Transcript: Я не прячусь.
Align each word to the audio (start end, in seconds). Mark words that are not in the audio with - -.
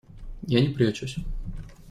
Я 0.47 0.61
не 0.61 0.69
прячусь. 0.73 1.15